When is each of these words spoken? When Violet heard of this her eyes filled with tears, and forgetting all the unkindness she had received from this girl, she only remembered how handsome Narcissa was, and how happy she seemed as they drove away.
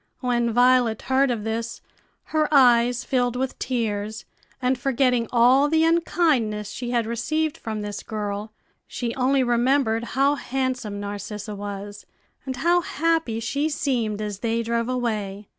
When 0.21 0.51
Violet 0.51 1.03
heard 1.03 1.29
of 1.29 1.43
this 1.43 1.79
her 2.33 2.49
eyes 2.51 3.03
filled 3.03 3.35
with 3.35 3.59
tears, 3.59 4.25
and 4.59 4.75
forgetting 4.75 5.27
all 5.31 5.67
the 5.69 5.83
unkindness 5.83 6.71
she 6.71 6.89
had 6.89 7.05
received 7.05 7.55
from 7.55 7.81
this 7.81 8.01
girl, 8.01 8.51
she 8.87 9.13
only 9.13 9.43
remembered 9.43 10.03
how 10.17 10.33
handsome 10.33 10.99
Narcissa 10.99 11.53
was, 11.53 12.07
and 12.47 12.55
how 12.55 12.81
happy 12.81 13.39
she 13.39 13.69
seemed 13.69 14.23
as 14.23 14.39
they 14.39 14.63
drove 14.63 14.89
away. 14.89 15.47